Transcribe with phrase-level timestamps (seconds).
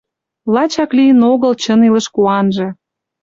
[0.53, 2.67] Лачак лийын огыл чын илыш куанже.